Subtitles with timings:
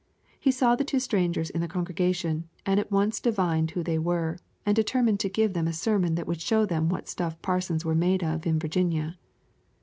[0.39, 4.39] He saw the two strangers in the congregation, and at once divined who they were,
[4.65, 7.93] and determined to give them a sermon that would show them what stuff parsons were
[7.93, 9.19] made of in Virginia.